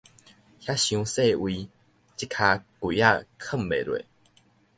[0.59, 1.69] 遐傷細位，
[2.17, 4.05] 這跤櫃仔囥袂落去